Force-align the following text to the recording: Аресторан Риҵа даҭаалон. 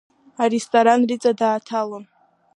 Аресторан 0.43 0.99
Риҵа 1.09 1.31
даҭаалон. 1.39 2.05